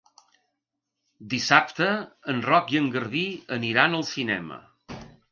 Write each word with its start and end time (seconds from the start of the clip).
Dissabte 1.33 1.89
en 2.33 2.41
Roc 2.47 2.73
i 2.75 2.79
en 2.79 2.87
Garbí 2.95 3.21
aniran 3.59 3.99
al 3.99 4.07
cinema. 4.13 4.57